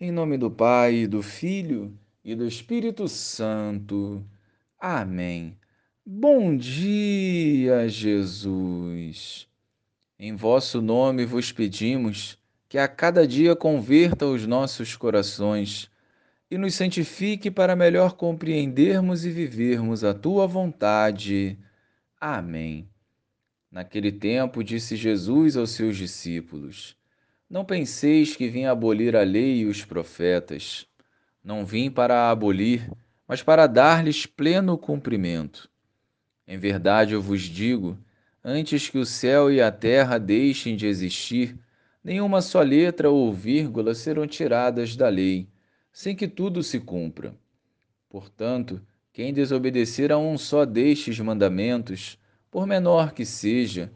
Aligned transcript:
Em 0.00 0.12
nome 0.12 0.38
do 0.38 0.48
Pai, 0.48 1.08
do 1.08 1.20
Filho 1.20 1.92
e 2.24 2.32
do 2.32 2.46
Espírito 2.46 3.08
Santo. 3.08 4.24
Amém. 4.78 5.58
Bom 6.06 6.56
dia, 6.56 7.88
Jesus. 7.88 9.48
Em 10.16 10.36
vosso 10.36 10.80
nome 10.80 11.24
vos 11.24 11.50
pedimos 11.50 12.38
que 12.68 12.78
a 12.78 12.86
cada 12.86 13.26
dia 13.26 13.56
converta 13.56 14.24
os 14.24 14.46
nossos 14.46 14.94
corações 14.94 15.90
e 16.48 16.56
nos 16.56 16.76
santifique 16.76 17.50
para 17.50 17.74
melhor 17.74 18.12
compreendermos 18.12 19.24
e 19.24 19.30
vivermos 19.30 20.04
a 20.04 20.14
tua 20.14 20.46
vontade. 20.46 21.58
Amém. 22.20 22.88
Naquele 23.68 24.12
tempo, 24.12 24.62
disse 24.62 24.94
Jesus 24.94 25.56
aos 25.56 25.70
seus 25.70 25.96
discípulos: 25.96 26.96
não 27.48 27.64
penseis 27.64 28.36
que 28.36 28.48
vim 28.48 28.64
abolir 28.64 29.16
a 29.16 29.22
lei 29.22 29.60
e 29.60 29.66
os 29.66 29.84
profetas. 29.84 30.86
Não 31.42 31.64
vim 31.64 31.90
para 31.90 32.30
abolir, 32.30 32.90
mas 33.26 33.42
para 33.42 33.66
dar-lhes 33.66 34.26
pleno 34.26 34.76
cumprimento. 34.76 35.70
Em 36.46 36.58
verdade 36.58 37.14
eu 37.14 37.22
vos 37.22 37.42
digo: 37.42 37.96
antes 38.44 38.88
que 38.88 38.98
o 38.98 39.06
céu 39.06 39.50
e 39.50 39.60
a 39.60 39.72
terra 39.72 40.18
deixem 40.18 40.76
de 40.76 40.86
existir, 40.86 41.58
nenhuma 42.04 42.42
só 42.42 42.60
letra 42.60 43.08
ou 43.08 43.32
vírgula 43.32 43.94
serão 43.94 44.26
tiradas 44.26 44.94
da 44.94 45.08
lei, 45.08 45.48
sem 45.92 46.14
que 46.14 46.28
tudo 46.28 46.62
se 46.62 46.80
cumpra. 46.80 47.34
Portanto, 48.10 48.80
quem 49.12 49.32
desobedecer 49.32 50.12
a 50.12 50.18
um 50.18 50.36
só 50.38 50.64
destes 50.64 51.18
mandamentos, 51.18 52.18
por 52.50 52.66
menor 52.66 53.12
que 53.12 53.24
seja, 53.24 53.90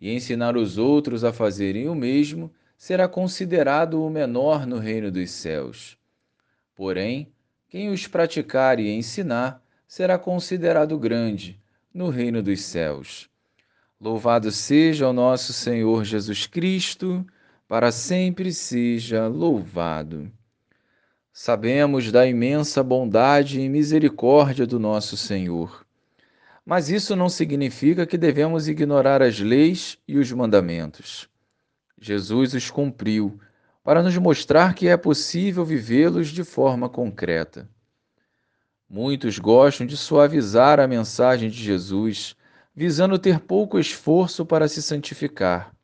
e 0.00 0.12
ensinar 0.12 0.56
os 0.56 0.76
outros 0.76 1.22
a 1.22 1.32
fazerem 1.32 1.88
o 1.88 1.94
mesmo, 1.94 2.50
será 2.76 3.08
considerado 3.08 4.04
o 4.04 4.10
menor 4.10 4.66
no 4.66 4.78
reino 4.78 5.10
dos 5.10 5.30
céus. 5.30 5.96
Porém, 6.74 7.32
quem 7.68 7.90
os 7.90 8.06
praticar 8.06 8.78
e 8.78 8.90
ensinar 8.90 9.62
será 9.86 10.18
considerado 10.18 10.98
grande 10.98 11.60
no 11.92 12.08
reino 12.08 12.42
dos 12.42 12.62
céus. 12.62 13.28
Louvado 14.00 14.50
seja 14.50 15.08
o 15.08 15.12
nosso 15.12 15.52
Senhor 15.52 16.04
Jesus 16.04 16.46
Cristo, 16.46 17.24
para 17.66 17.90
sempre 17.92 18.52
seja 18.52 19.26
louvado. 19.28 20.30
Sabemos 21.32 22.12
da 22.12 22.26
imensa 22.26 22.82
bondade 22.82 23.60
e 23.60 23.68
misericórdia 23.68 24.66
do 24.66 24.78
nosso 24.78 25.16
Senhor. 25.16 25.84
Mas 26.64 26.88
isso 26.90 27.16
não 27.16 27.28
significa 27.28 28.06
que 28.06 28.16
devemos 28.16 28.68
ignorar 28.68 29.22
as 29.22 29.40
leis 29.40 29.98
e 30.06 30.18
os 30.18 30.30
mandamentos. 30.30 31.28
Jesus 32.04 32.52
os 32.52 32.70
cumpriu 32.70 33.40
para 33.82 34.02
nos 34.02 34.14
mostrar 34.18 34.74
que 34.74 34.88
é 34.88 34.96
possível 34.96 35.64
vivê-los 35.64 36.28
de 36.28 36.44
forma 36.44 36.86
concreta. 36.86 37.66
Muitos 38.86 39.38
gostam 39.38 39.86
de 39.86 39.96
suavizar 39.96 40.78
a 40.78 40.86
mensagem 40.86 41.48
de 41.48 41.56
Jesus, 41.56 42.36
visando 42.76 43.18
ter 43.18 43.40
pouco 43.40 43.78
esforço 43.78 44.44
para 44.44 44.68
se 44.68 44.82
santificar. 44.82 45.74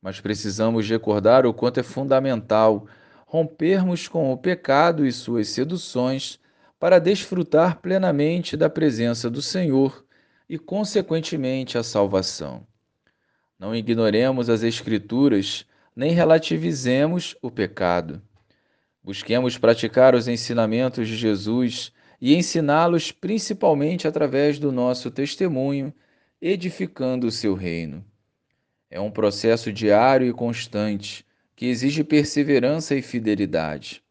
Mas 0.00 0.18
precisamos 0.18 0.88
recordar 0.88 1.44
o 1.44 1.52
quanto 1.52 1.78
é 1.78 1.82
fundamental 1.82 2.86
rompermos 3.26 4.08
com 4.08 4.32
o 4.32 4.38
pecado 4.38 5.04
e 5.04 5.12
suas 5.12 5.48
seduções 5.48 6.40
para 6.78 6.98
desfrutar 6.98 7.80
plenamente 7.80 8.56
da 8.56 8.70
presença 8.70 9.28
do 9.28 9.42
Senhor 9.42 10.06
e, 10.48 10.58
consequentemente, 10.58 11.76
a 11.76 11.82
salvação. 11.82 12.66
Não 13.60 13.74
ignoremos 13.74 14.48
as 14.48 14.62
Escrituras, 14.62 15.66
nem 15.94 16.12
relativizemos 16.12 17.36
o 17.42 17.50
pecado. 17.50 18.22
Busquemos 19.04 19.58
praticar 19.58 20.14
os 20.14 20.26
ensinamentos 20.26 21.06
de 21.06 21.14
Jesus 21.14 21.92
e 22.18 22.34
ensiná-los 22.34 23.12
principalmente 23.12 24.08
através 24.08 24.58
do 24.58 24.72
nosso 24.72 25.10
testemunho, 25.10 25.92
edificando 26.40 27.26
o 27.26 27.30
seu 27.30 27.52
reino. 27.54 28.02
É 28.90 28.98
um 28.98 29.10
processo 29.10 29.70
diário 29.70 30.26
e 30.26 30.32
constante 30.32 31.22
que 31.54 31.66
exige 31.66 32.02
perseverança 32.02 32.94
e 32.94 33.02
fidelidade. 33.02 34.02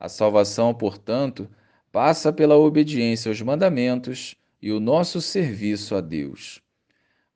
A 0.00 0.08
salvação, 0.08 0.72
portanto, 0.72 1.46
passa 1.92 2.32
pela 2.32 2.56
obediência 2.56 3.28
aos 3.28 3.42
mandamentos 3.42 4.34
e 4.62 4.72
o 4.72 4.80
nosso 4.80 5.20
serviço 5.20 5.94
a 5.94 6.00
Deus. 6.00 6.62